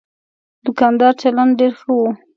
د 0.03 0.03
دوکاندار 0.65 1.13
چلند 1.21 1.51
ډېر 1.59 1.73
ښه 1.79 1.89
و. 1.97 1.99